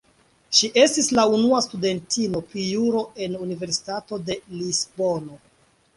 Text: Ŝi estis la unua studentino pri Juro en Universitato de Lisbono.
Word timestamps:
Ŝi 0.59 0.69
estis 0.83 1.09
la 1.19 1.25
unua 1.39 1.59
studentino 1.67 2.43
pri 2.53 2.65
Juro 2.71 3.03
en 3.27 3.39
Universitato 3.45 4.23
de 4.31 4.39
Lisbono. 4.59 5.39